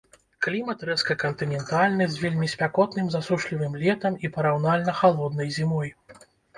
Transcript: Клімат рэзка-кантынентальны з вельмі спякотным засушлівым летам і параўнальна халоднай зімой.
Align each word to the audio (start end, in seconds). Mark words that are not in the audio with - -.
Клімат 0.43 0.79
рэзка-кантынентальны 0.89 2.09
з 2.15 2.19
вельмі 2.23 2.51
спякотным 2.55 3.07
засушлівым 3.19 3.79
летам 3.85 4.21
і 4.27 4.35
параўнальна 4.35 4.91
халоднай 5.05 5.57
зімой. 5.61 5.99